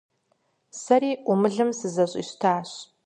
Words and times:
Сэри 0.81 1.11
Ӏумылым 1.25 1.69
сызэщӀищтащ. 1.79 2.69